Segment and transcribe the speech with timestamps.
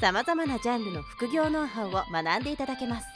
[0.00, 3.06] さまざまなジャンルの副業ノウハウを学んでいただけます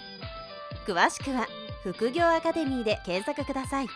[0.84, 1.46] 詳しくは
[1.84, 3.86] 副業アカデミーで検索ください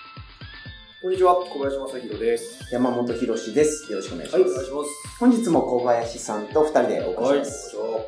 [1.03, 2.73] こんにちは、小林正弘です。
[2.73, 3.93] 山本博史です。
[3.93, 4.43] よろしくお願いします。
[4.43, 5.19] はい、お願いします。
[5.21, 7.77] 本日も小林さんと二人でお送りはい、します。
[7.77, 8.01] 今今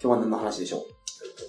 [0.00, 0.82] 日は何の話でしょう？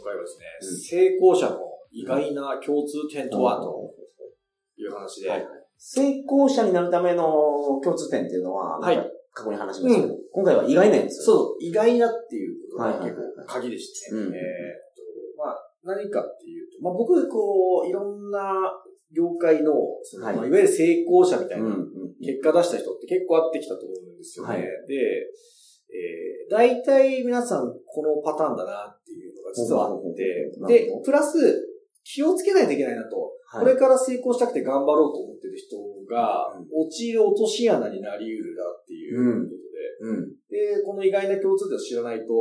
[0.03, 1.59] 回はですね、うん成功者の
[1.91, 3.91] 意外な共通点とはと
[4.77, 7.25] いう話で、はい成功者になるための
[7.83, 11.23] 共通点っていうのは、はい過去に話しましたけど、今回は意外なやつ。
[11.23, 14.15] そう、意外なっていうことが結構鍵でして。
[14.15, 14.21] ね。
[14.21, 14.33] うん。
[14.33, 14.41] えーっ
[14.97, 18.41] と、まあ、何かっていうと、まあ僕、こう、いろんな
[19.15, 20.33] 業界の、そのはい。
[20.33, 21.61] いまあ、いわゆる成功者みたい。
[21.61, 21.87] なん
[22.23, 24.53] 結果出した人って結構会ってきたと思うんですよね。
[24.53, 24.61] はい。
[24.61, 24.67] で、
[25.93, 31.69] えー、大体皆さんこのパターンだなっていうのが実はあってでプラス
[32.03, 33.63] 気をつけないといけないなと、はい。
[33.63, 35.77] これから成功したくて頑張ろうと思ってる人
[36.09, 39.49] がうん、陥る落とし穴になり得るなっていう
[40.03, 40.35] うん。
[40.51, 42.33] で、で、この意外な共通点を知らないと、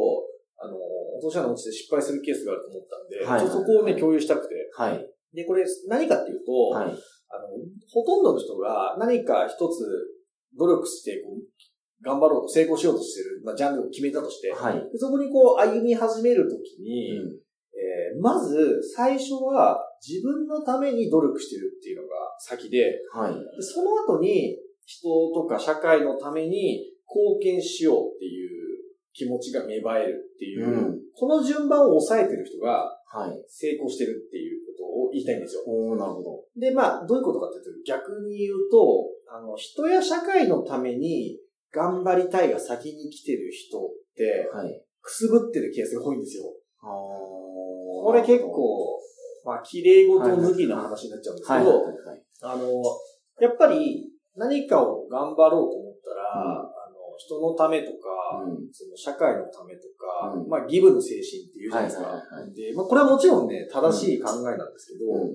[0.59, 0.75] あの、
[1.19, 4.55] 落とし穴落ちて失敗するケースがあると思ったんで、はいそこをね、共有したくて。
[4.77, 5.07] はい。
[5.35, 6.87] で、これ何かっていうと、はい。
[6.87, 7.49] あの、
[7.91, 9.87] ほとんどの人が何か一つ
[10.59, 11.43] 努力して、こう、
[12.05, 14.75] 頑張ろうと、成功しようとしてる、まあ、ジャンルを決めたとして、はい。
[14.75, 17.39] でそこにこう、歩み始めるときに、うん
[17.75, 23.35] えーまず、最初は自分のために努力してるっていうのが先で、はい。
[23.35, 28.53] でその後に人とか社会のために貢献しようっていう
[29.13, 33.45] 気持ちが芽生えるっていう、うんこの順番を抑えてる人がはい。
[33.47, 35.63] 成功してるっていうことを言いたいんですよ。
[35.95, 36.45] なるほど。
[36.57, 41.37] で、まあ、どういうことかっていうと、逆に言うと、あの、人や社会のために
[41.71, 43.83] 頑張りたいが先に来てる人っ
[44.17, 44.83] て、はい。
[45.03, 46.45] くすぶってるケースが多いんですよ。
[46.81, 48.99] あーこれ結、構、
[49.45, 51.65] まあ、綺麗事抜きの話になっちゃうんですけはい。
[51.67, 51.83] ど。
[52.41, 52.65] あの、
[53.39, 56.82] やっぱり何かを頑張ろうと思ったら、うん
[57.19, 62.05] 人のためとか、うんその社会のためとか、うんまあ、ギブの精神っていうじゃないですか。
[62.05, 65.29] はいはいはいで、まあ、これはもちろんね、正しい考えなんですけど、うん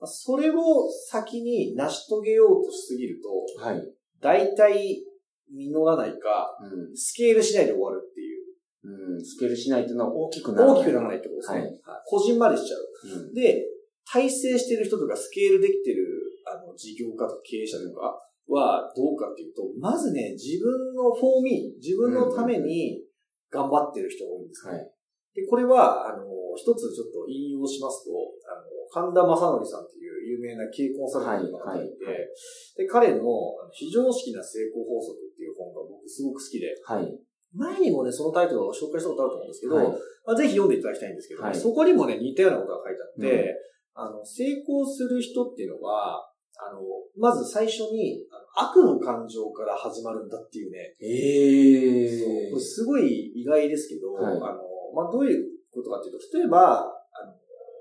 [0.00, 3.82] まあそれを先に成し遂げようとしすぎると、はい。
[4.20, 5.02] 大体
[5.50, 6.96] 実らないか、うん。
[6.96, 9.16] スケールしないで終わるっていう。
[9.16, 9.24] うん。
[9.24, 10.76] スケールしないっていうのは大きくならない。
[10.76, 11.58] 大きくならないってことですね。
[11.60, 13.20] はいはいこじんまりしちゃう。
[13.26, 13.34] うん。
[13.34, 13.66] で、
[14.10, 16.06] 体制してる人とかスケールできてる、
[16.46, 18.16] あの、事業家とか経営者とか
[18.48, 23.04] はどうかっていうと、まずね、自分のフォーミー、自分のために
[23.50, 24.72] 頑張ってる人が多いんですね。
[24.72, 24.90] はい。
[25.34, 26.24] で、これは、あの、
[26.56, 28.10] 一つちょっと引用しますと、
[28.48, 32.28] あの、神田正則さんっていう有名な経営コンサルタントの方がいて、はいはい
[32.76, 33.24] で、彼の
[33.72, 37.12] 非常識な成功法則っていう本が僕すごく好きで、はい。
[37.54, 39.86] 前にもね、そのタイトルを紹介したことあると思うんですけど、はい
[40.26, 43.54] まあ、ぜひ読んでいただきたいんですけど、はいそこにもね、似たようなことが書いてあって、
[43.94, 46.22] あの、成功する人っていうのは、
[46.58, 46.82] あの、
[47.16, 54.34] まず最初に、悪の感情から始まるんだっていうね、ええこれすごい意外ですけど、はい。
[54.34, 54.62] あの、
[54.94, 57.32] まあ、どういうことかっていうと、例えば、あの、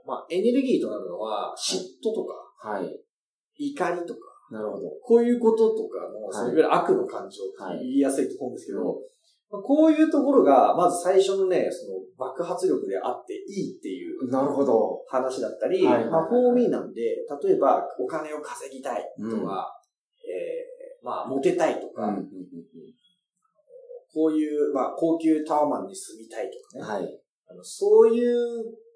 [0.06, 3.00] まあ、エネルギーとなるのは、嫉妬とか、はい。
[3.58, 4.20] 怒りとか、
[4.52, 4.90] なるほど。
[5.02, 6.34] こういうこととかの、はい。
[6.34, 7.78] そういわゆる悪の感情はい。
[7.78, 8.86] って言いやすいと思うんですけど、うん。
[8.86, 9.02] まあ
[9.50, 15.04] こういうところが、まず最初のね、その爆発力であっていいっていうなるほど。
[15.08, 17.02] 話だったり、はいはいはいまあ、フォーミーなんで、
[17.44, 19.74] 例えばお金を稼ぎたいとうんか、
[20.28, 22.28] えーまあ、モテたいとか、うんうんうん
[24.14, 27.20] こういう、まあ、高級タワマンに住みたいとかね、うんはい。
[27.52, 28.87] あのそういうふ、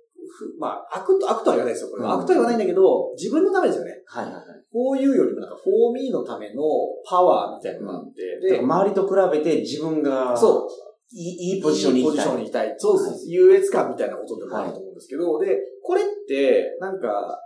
[0.60, 2.16] まあ、悪と、悪とは言わないですよ、これは。
[2.16, 4.02] うん悪とは言わないんだけど、自分のためですよね。
[4.06, 4.44] はいはいはい。
[4.72, 6.64] こういうよりもなんか、フォーミーのための
[7.06, 10.68] パワーみたいなのがあって、で、周りと比べて自分が、そう。
[11.14, 12.26] いい、いいポジションに行きたい。
[12.26, 12.76] いいポジションに行きたい。
[12.78, 17.40] そうそう、優越感みたいなことでもあると思うんですけど、で、これって、なんか、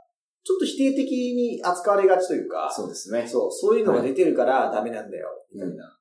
[0.44, 3.28] ちょっと否定的に扱われがちというか、そうですね。
[3.28, 5.95] そう、そういうのが出てるからダメなんだよ、みたいうんな。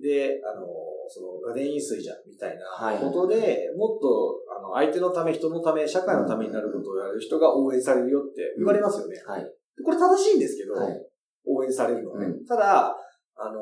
[0.00, 0.66] で、あの、
[1.08, 9.20] その、ガデン飲水じゃん、みたいはいなことで、もっと、あの、相手のため、人のため、社会のためになることをやる人が応援されるよって言われますよね。
[9.26, 9.42] はい。
[9.42, 9.50] で
[9.84, 11.06] これ正しいんですけど、はい。
[11.46, 12.26] 応援されるのはね。
[12.26, 12.96] うんただ、
[13.42, 13.60] あの、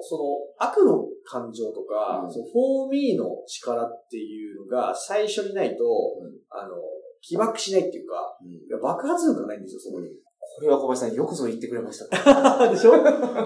[0.00, 6.76] その悪の感情とか、うんそのフォーミーの力っていうのが最初にないと、うんあの、
[7.20, 10.08] 起爆しないっていうか、うん爆発力がないんですよ、そこに。
[10.56, 12.06] これは小林さんよくぞ言ってくれました。
[12.72, 12.92] でしょ？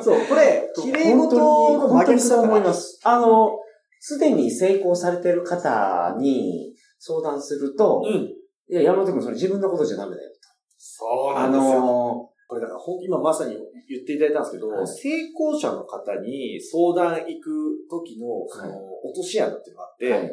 [0.00, 2.64] そう、これ、綺麗事の本当にそう思いす。
[2.66, 3.00] ます。
[3.04, 3.58] あの、
[3.98, 8.12] すでに成功されてる方に、相談すると、うん。
[8.12, 10.30] いや、山本君それ自分のことじゃダメだよ。
[10.78, 11.80] そうあなんですよ。
[11.80, 13.56] のこれだから今まさに
[13.88, 17.50] 言っていただいたんですけど、はい成功者の方に相談行く
[17.90, 18.72] 時の、その、
[19.04, 20.32] 落とし穴っていうのがあって、ー、はいやっ。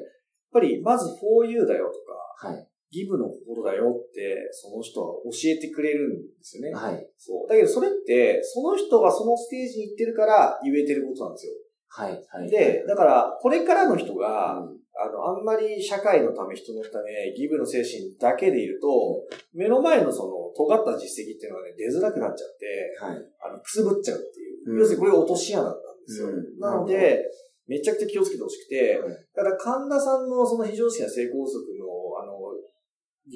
[0.52, 2.68] ぱりまず 4U だよとか、はい。
[2.92, 6.74] ギブの心だよって、その人は教えてくれるんですよね。
[6.74, 7.08] はい。
[7.18, 7.50] そう。
[7.50, 11.54] だけどそれって、その人がそのステージに行ってるから言えてることなんですよ。
[11.90, 12.12] はい。
[12.30, 12.50] はい。
[12.50, 19.24] で、だから、これからの人うが、んあの、あんまり社会のため、人のため、ギブの精神だけでいると、
[19.54, 23.26] 目の前のその、尖った実績っていうのがね、出づらくなっちゃって、はい。
[23.42, 24.72] あの、くすぶっちゃうっていう。
[24.72, 26.28] うん要するにこれが落とし穴なんですよ。
[26.28, 27.24] うんなので、
[27.68, 31.77] めちゃくちゃ気をつけてほしくて、はいだから神田さんのその非常識な成功則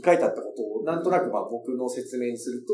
[0.01, 2.73] に書いてあったことを、なんとなくまあ僕の説明にすると、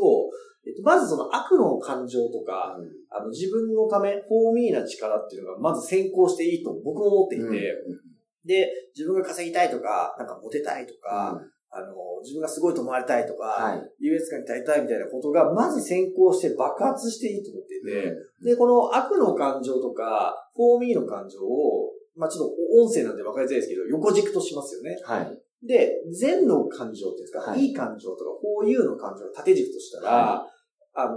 [0.66, 2.76] えっと、まずその悪の感情とか、
[3.10, 8.08] あの、自分のため、フォーミーな力っていうのが、まず先行していいと僕も思っていて、うん
[8.48, 8.66] で、
[8.96, 11.38] 自分が稼ぎたいとか、なんかモテたいとか、
[11.70, 11.92] あの、
[12.22, 13.90] 自分がすごいと思われたいとか、はい。
[14.00, 24.96] 優越感に耐えたいみたいなことが、まず先行して爆発していいと思っていて、で、で、この悪の感情とか、フォーミーの感情を、まあちょっと音声なんで分かりづらいですけど、横軸としますよね。
[25.04, 25.38] はい。
[25.66, 30.46] で、善の感情っていうんですか、はいい、い感情とか、フォーユーの感情が縦軸としたら、
[30.94, 31.16] あの、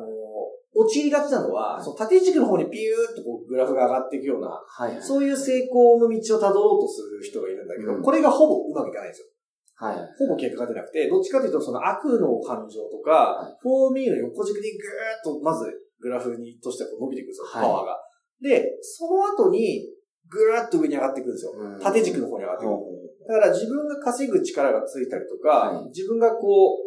[0.73, 5.01] 陥りがちなのは、はいその縦軸の方にピューっとこうグラフが上がっていくような、はい。
[5.01, 9.27] そういう成功の道をたどろうとする人がいるんだけど、うんこれがほぼうまくいかないんですよ。
[9.75, 9.97] はい。
[10.17, 13.11] ほぼ結果が出なくて、どっちかというとその悪の感情とか、
[13.44, 15.65] はいフォーミーの横軸でぐーっとまず
[15.99, 17.97] グラフにとしてはこう伸びていくんですよ、はいパワーが。
[18.41, 19.83] で、その後に
[20.31, 21.51] ぐーっと上に上がっていくんですよ。
[21.51, 22.72] うん縦軸の方に上がっていく。
[22.72, 22.88] ほ
[23.28, 26.80] だから自分が稼ぐ力がついたりとか、はい自分がこ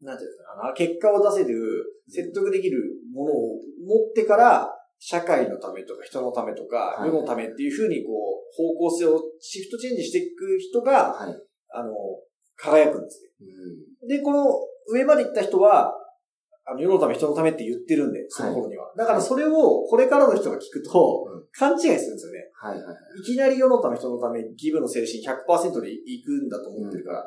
[0.00, 2.78] う、なんていうかな、結果を出せる、説得できる
[3.12, 3.34] ものを
[3.84, 11.34] 持ってから、社会のためとか人のためとか、はい世のためっていうふうにこう、方向性をシフトチェンジしていく人が、はい。
[11.76, 11.92] あの、
[12.56, 14.18] 輝くんですうんね。
[14.18, 14.46] で、この
[14.88, 15.92] 上まで行った人は、
[16.66, 18.92] あの、世のため人のためって言ってるんで、その頃には。
[18.96, 22.50] だからそれを、これからの人が聞くとうん、勘違いするんですよね。
[22.52, 22.82] はい。
[22.82, 22.96] はい。
[23.20, 27.24] いきなり世のため人のため、ギブの精神100%でいくんだと思ってるから。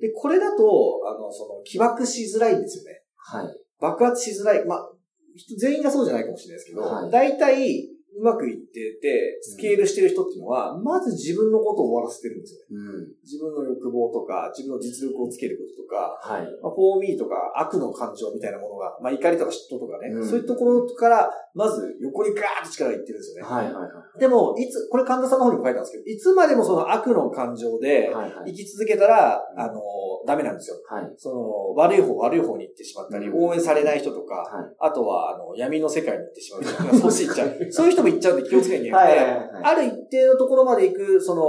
[0.00, 3.02] で、これだと、あの、その、起爆しづらいんですよね。
[3.16, 3.46] はい。
[3.80, 4.64] 爆発しづらい。
[4.66, 4.88] まあ、
[5.34, 7.88] 人全員がそうじゃないかもしれないですけど、はい大体、
[8.20, 12.84] うまくいってて、スケールしてる人っていうのは、まず自分のことを終わらせてるんですよね。
[12.92, 13.08] うん。
[13.24, 16.44] 自分の欲望とか、自分の実力をつけることとか、はい。
[16.60, 23.50] まあ、フォーミーとか悪の感情みたいなものが、まあ、怒りとか嫉妬とかね、うんそういうところから、まず横にガーッと力がいってるんですよね。
[23.50, 23.72] はい。
[23.72, 24.20] はい。
[24.20, 28.34] でも、いつ、これ神田さんの方にも書いたんですけど、いつまでもその悪の感情ではい。
[28.34, 28.52] はい。
[28.52, 29.80] 生き続けたら、うんあの、
[30.26, 30.76] ダメなんですよ。
[30.86, 31.12] はい。
[31.16, 34.74] その、悪い方、悪い方に行ってしまったり、うん応援されない人とか、はい。
[34.78, 37.56] あとは、あの、闇の世界に行ってしまう人とか、そうしっちゃう。
[37.70, 41.42] そういう人も行っちゃうんで気をつけなきゃいけないはいはいある一定のところまで行く、その、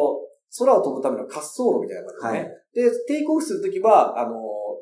[0.59, 2.51] 空を飛ぶための滑走路みたいな感じですね。
[2.51, 4.35] はいで、テイクオフするときは、あの、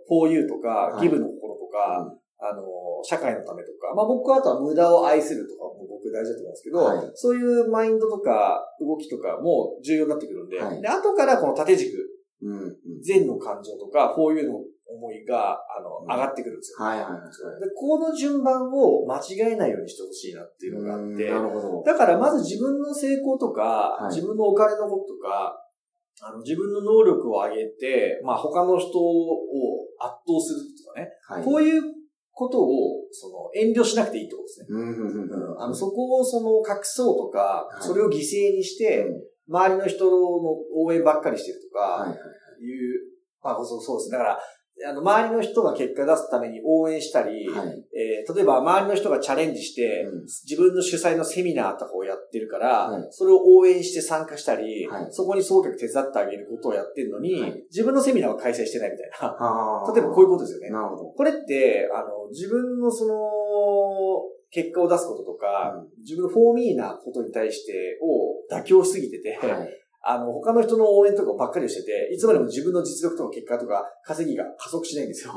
[0.09, 2.05] 4U とか、はいギブの心とか、
[2.39, 2.63] あの、
[3.03, 11.91] 社会のためとか、まあ僕はあとは無駄を愛するとかも僕大事だと思うんですけど、はいそういうマインドとか動きとかも重要になってくるんで、はいで後からこの縦軸、
[12.41, 12.57] うん。
[12.63, 12.75] うん。
[13.03, 14.61] 善の感情とか、4U の
[14.99, 16.83] 思いが、あの、うん上がってくるんですよ。
[16.83, 16.99] はい。
[16.99, 17.11] はい。
[17.11, 17.61] はい。
[17.61, 21.83] で、この順番を間違えないようにしてほしいなっていうのがあって、なるほど。
[21.83, 25.55] だからまず自分の成功とか、はい自分のお金のこととか、
[26.21, 29.39] あの自分の能力を上げて、まあ他の人を
[29.99, 31.43] 圧倒するとかね、はい。
[31.43, 31.81] こういう
[32.39, 34.67] ことを、その、遠慮しなくていいってことですね。
[34.69, 34.81] うん。
[34.81, 35.51] うん。
[35.51, 35.61] うん。
[35.61, 39.05] あの、そこをその、隠そうとか、はいそれを犠牲にして、
[39.49, 40.11] 周りの人の
[40.75, 42.09] 応援ばっかりしてるとか、はい。
[42.09, 42.17] はい。
[42.63, 43.01] いう、
[43.43, 44.17] まあそうそうですね。
[44.17, 44.39] だから、
[44.87, 47.83] あの、周りの人が結果出すために応援したり、はい。
[47.95, 59.93] えー例えば周りの人がチャレンジして、うん自分の主催のセミナーとかをやってるから、はいそれを応援して参加したり、はいそこに総客手伝ってあげることをやってるのに、はい自分のセミナーは開催してないみたいな。
[59.93, 60.69] 例えばこういうことですよね。
[60.69, 61.03] なるほど。
[61.11, 63.15] これって、あの、自分のその、
[64.51, 69.69] 結果を出すこととか、う自分のフォーミーなことに対してを妥協しすぎてて、はい。
[70.01, 75.33] あの、他の人の応援とかばっかりをしてて、いつまでも自分の実力とか結果とか稼ぎが加速しないんですよ。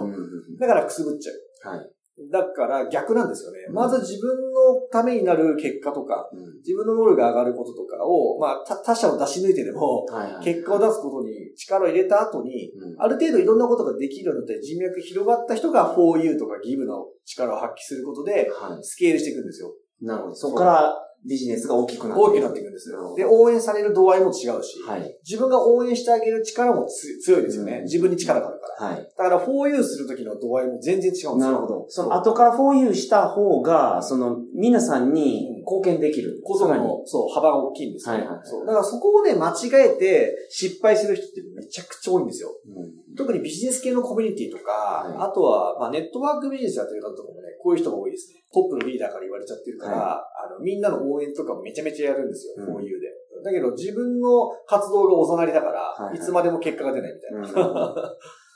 [0.60, 1.32] だからくすぶっちゃ
[1.72, 1.76] う。
[1.76, 1.90] はい。
[2.30, 3.58] だから逆なんですよね。
[3.68, 6.58] うんまず自分のためになる結果とか、うん。
[6.58, 10.06] 自分の能力が上がることとかを、まあ、他他者を出し抜いてでも。
[10.44, 13.02] 結果を出すことに力を入れた後に、うん。
[13.02, 19.74] ある程度いろんなことができるようになって人脈広がった人が 4U とか Give の力を発揮することで、はスケールしていくんですよ。
[20.02, 20.06] い。
[20.06, 20.34] なるほど。
[20.34, 20.94] そこから
[21.28, 23.14] ビジネスが大きくなって大きくなっていくんですよ。
[23.16, 25.16] で、応援される度合いも違うし、はい。
[25.24, 27.78] 自分が応援してあげる力もつ強いですよね。
[27.78, 28.86] うん自分に力があるから。
[28.92, 29.12] はい。
[29.16, 31.36] だから 4U するときの度合いも全然違うんですよ。
[31.36, 31.86] なるほど。
[31.88, 36.40] その後から 4U した方が、その皆さんに貢献できる。
[36.44, 38.66] ことの、そう、幅が大きいんですよ、はいはいはいそう。
[38.66, 42.48] だからそこをね、間違えて失敗する人ってめちゃくちゃ多いんですよ。
[42.66, 43.16] うん。
[43.16, 48.42] 特にビジネス系のコミュニティとか、はいあとは、まあ、ネットワークビジネスやってる方とかもね、こういう人が多いですね。
[48.52, 53.06] トップのリーダーから言われちゃってるから、あの、みんなの応援とかもめちゃめちゃやるんですよ、うんこういうで。
[53.44, 57.60] だけど自分の活動がおざなりだから、いはいいつまでも結果が出ないみたいな。
[57.60, 57.94] うん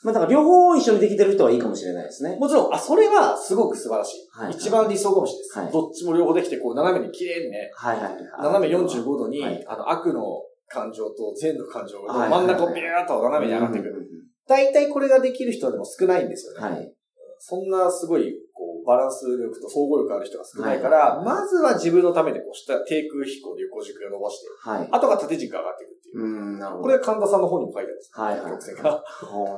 [0.04, 2.36] まあだから両方一緒にできてる人はいいかもしれないですね。
[2.38, 4.28] もちろん、あ、それはすごく素晴らしい。
[4.30, 5.58] はい一番理想かもしれないです。
[5.58, 8.16] はいどっちも両方できて、こう、斜めに綺麗にね、はいはい。
[8.40, 10.22] 斜め45度に、はいあの、悪の
[10.68, 13.94] 感情と善の感情がはい真ん中をビューっと斜めに上がってくる。
[13.94, 14.06] る。
[14.46, 16.76] 大体これができる人はでも少ないんですよね。
[16.76, 16.92] はい。
[17.38, 18.32] そんなすごい、
[18.86, 24.88] バランス力と総合力ある人が少ないから、まずは自分のためにこうした低空飛行で横軸を伸ばして、はい。
[24.92, 26.22] あとが縦軸が上がっていくっていう。
[26.22, 26.26] う
[26.56, 26.82] ん、なるほど。
[26.84, 28.10] これは神田さんの本にも書いてあるんです。
[28.14, 28.82] はいはい曲線が。
[28.82, 29.02] なる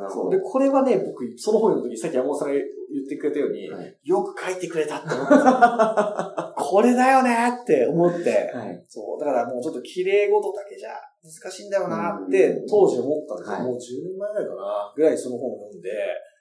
[0.09, 0.41] ほど。
[0.41, 2.63] これはね、僕、その本の時、さっき山本さんが言
[3.05, 6.55] ってくれたように、はいよく書いてくれたって思った。
[6.57, 8.85] これだよねって思って、はい。
[8.89, 9.21] そう。
[9.21, 10.91] だからもうちょっと綺麗事だけじゃ
[11.23, 13.57] 難しいんだよなって当時思ったんですよ。
[13.57, 14.93] はいもう10年前ぐらいかな。
[14.97, 15.91] ぐらいその本を読んで、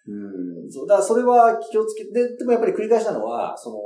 [0.07, 0.71] うん。
[0.71, 0.87] そう。
[0.87, 3.77] だからそれは気をつけて、ででもやっぱり繰り返したのは、その、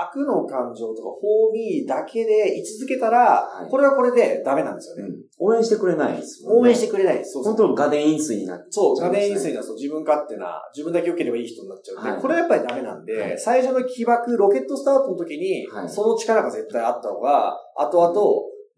[0.00, 5.12] 悪の感情とか、フォーミーだけで居続けたら、はいこれはこれでダメなんですよね。
[5.38, 6.52] 応援してくれないですね。
[6.52, 7.24] 応援してくれない。
[7.24, 8.66] そうそう本当ガデン飲水になって。
[8.70, 18.14] そう、そう画面飲水だと自分勝手な、自分だけ良ければいい人になっちゃうんで、はいこれはやっぱりダメなんで、はい最初の起爆、ロケットスタートの時に、はいその力が絶対あった方が、後々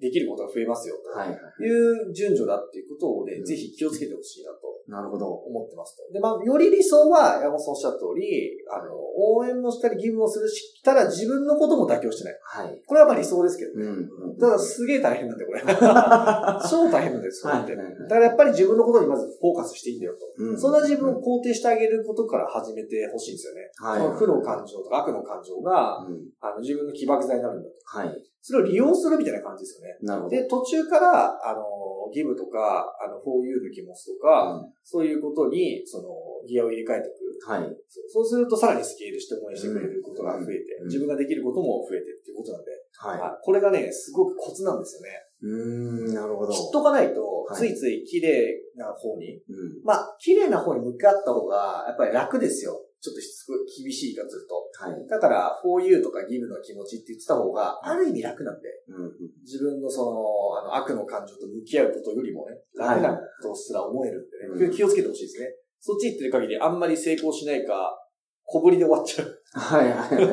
[0.00, 1.38] できることが増えますよ、はいはい。
[1.58, 4.59] という順序だっていうことをね、うんぜひ気をつけてほしいなと
[4.90, 5.26] なるほど。
[5.26, 6.12] 思ってますと。
[6.12, 12.38] で、まあ、より理想は、山本さんおっしゃった通り、あの、応援もしたり、義務もするし、したら自分のことも妥協してない。
[12.42, 12.82] はい。
[12.86, 13.86] これはまあ理想ですけどね。
[13.86, 14.38] うん。
[14.38, 15.60] ただすげえ大変なんで、これ。
[16.68, 17.76] 超大変なんです、これって。
[17.76, 20.26] だからやっぱり自分のことにまずフォーカスしていいんだよと。
[20.44, 23.70] うんそんな自分を肯定してあげることから始めてほしいんですよね。
[23.76, 24.00] はい。
[24.00, 27.74] その負の感情とか悪の感情が、うんあの自分の起爆剤になるんだと。
[27.84, 28.22] はい。
[28.42, 29.96] それを利用するみたいな感じですよね。
[30.02, 30.36] なるほど。
[30.36, 36.08] で、途中から、あの、ギブとか、あの、フォーユーの気持ちとか、うんそういうことに、その、
[36.48, 37.48] ギアを入れ替えていく。
[37.48, 37.76] はい。
[38.08, 45.08] そうすると、さらにスケールして応援してくれることが増えて、うん自分ができることも増えてっていうことなんで、ははいこれがね、すごくコツなんですよね。
[45.42, 45.46] い。
[45.46, 46.52] うーん、なるほど。
[46.52, 49.84] 知っとかないと、はいついつい綺麗な方に、うん。
[49.84, 52.80] まあ、綺麗な方に向かった方が、やっぱり楽ですよ。
[53.00, 54.68] ちょっとしつこい、厳しいかずっと。
[54.84, 55.08] はい。
[55.08, 59.12] だから、for you とか give の気持ちって言ってた方が、ある意味楽なんで、うん。
[59.42, 60.20] 自分のその、
[60.60, 65.48] あの、悪の感情と向き合うことよりもね、楽なことすら思えるんでね、うん気をつけてほしいですね。
[65.80, 67.96] そっち行ってる限り、あんまり成功しないか、
[68.44, 70.30] 小ぶりで終わっちゃうはいはいは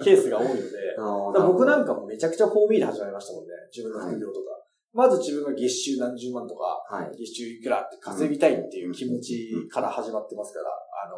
[0.00, 0.02] い。
[0.02, 0.96] ケースが多いので、
[1.46, 3.52] 僕なんかもめちゃくちゃ 4B で始まりましたもんね。
[3.74, 4.50] 自分の副業とか。
[4.92, 7.16] まず自分が月収何十万とか、はい。
[7.16, 11.16] 月収いくらって稼ぎたいっていう気持ちから始まってますから、あの、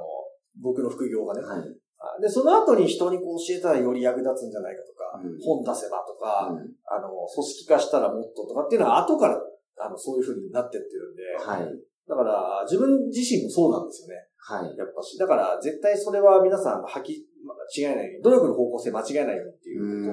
[0.60, 1.40] 僕の副業がね。
[1.40, 1.60] はい。
[2.02, 9.38] あで、その後に人にこう教えたらより役立つんじゃないかとか、うん本出せばとか、うんあの、組織化したらもっととかっていうのは後から、
[9.78, 11.92] あの、そういう風になってってるんで、はい。
[12.08, 14.26] だから、自分自身もそうなんですよね。
[14.36, 14.76] はい。
[14.76, 15.18] やっぱし。
[15.18, 20.04] だから、絶対それは皆さん、はき、ま違えないように、努力の方向性間違えないようにっていう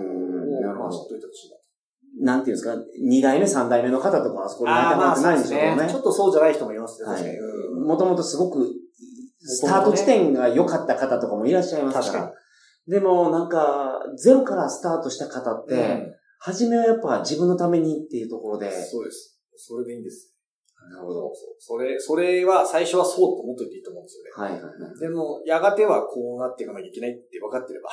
[0.54, 1.60] ことを、まあ、知っといてほしいなと。
[2.22, 6.00] なんていうんですか、二代目、三代目の方とかはそこに当てはまってないんでしょうねちょ。
[6.00, 7.38] っとそうじゃない人もいますね、確かに。
[7.86, 8.70] もともとすごく、
[9.42, 12.24] スタート地点が良かった方とかもいらっしゃいますから。
[12.24, 12.40] 確か
[12.88, 18.72] でも、なんか、ゼロからスタートした方って、うん初めはやっぱ自分のためにっていうところで。
[18.72, 19.42] そうです。
[19.58, 20.34] それでいいんです。
[20.90, 21.32] なるほど。
[21.60, 24.32] それ、それは最初はそうと思っといていいと思うんですよね。
[24.32, 25.00] はいはいはい。
[25.00, 27.90] でも、やがてはこうなっていかなきゃいけないって分かってれば、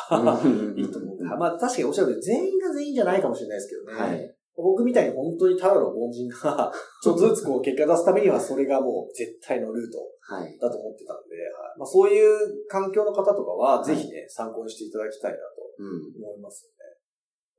[0.77, 1.25] いいと思うんで。
[1.25, 4.01] まあ確かにおっしゃるように全員が全員じゃないかもしれないですけどね。
[4.01, 4.36] はい。
[4.57, 6.73] 僕みたいに本当にただの凡人が、
[7.03, 10.59] ちょっとずつこう結果出すためにはそれがもう絶対のルートはい。
[10.59, 15.43] だと思ってたんで、はいまあ、そういう環境の方とかはぜひね、参考にしていただきたいなと
[15.79, 16.25] うん。
[16.25, 16.77] 思いますよね。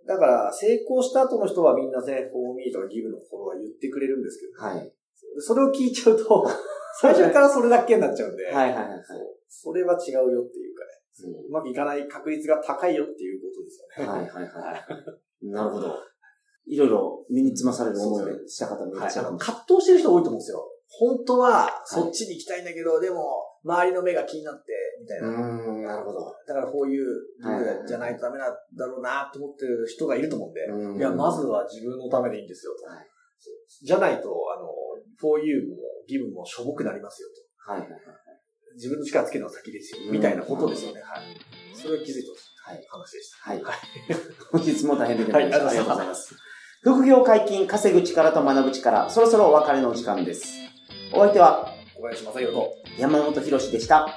[0.06, 4.84] だから、成功した後の人はみんなね、フォーミーとかギブのことは言ってくれるんですけど、はい。
[4.84, 6.46] でそれを聞いちゃうと、
[7.00, 9.04] 最初からそれだけになっちゃうんで、はいはいはいはい。
[9.06, 14.12] そうそれは違うよっていうかね、うまくいかない確率が高いよっていうことですよね。
[14.12, 14.84] はいはいはい。
[15.48, 15.96] なるほど。
[16.70, 20.64] いろいろ身につまされる思いをした方もいらはい、っしゃるかもしれ葛藤してる人多いと思うんですよ。
[20.90, 24.72] 本当は、そっちに行きたいんだけど、でも、周りの目が気になって、
[25.02, 25.28] みたいな。
[25.30, 26.34] なるほど。
[26.48, 27.06] だからこういう
[27.86, 32.86] じゃないとダメなんだろうなと思ってる人がいると思うんで、うんいや、まずは自分のためでいいんですよと。
[32.86, 33.08] はい
[33.84, 34.70] じゃないと、あの、
[35.20, 35.76] for you も
[36.10, 37.30] give もしょぼくなりますよ
[37.66, 37.72] と。
[37.72, 38.02] はいはいはい。
[38.76, 40.12] 自分の力つけるのは先ですよ。
[40.12, 41.02] みたいなことですよね。
[41.02, 41.24] はい。
[41.76, 42.58] それを気づいてほしい。
[42.64, 43.50] はい話でした。
[43.52, 43.64] はい。
[44.52, 45.66] 本日も大変でございました。
[45.66, 46.36] はいありがとうございます。
[46.82, 50.48] 副業解禁、稼ぐ力と学ぶ力、そろそろお別れのお時間です。
[51.12, 52.76] お相手は小林正宏と。
[53.00, 54.08] 山本博史でした。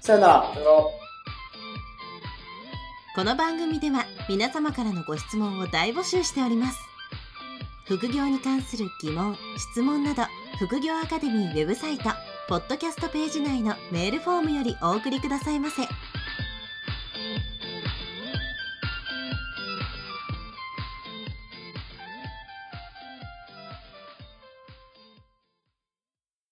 [0.00, 0.52] さよなら。
[0.52, 1.02] さよなら。
[3.14, 6.78] この番組では皆様からのご質問を大募集しております
[7.84, 10.22] 副業に関する疑問質問など
[10.58, 12.04] 副業アカデミーウェブサイト
[12.48, 15.82] ポッドキャストページ内のメールフォームよりお送りくださいませ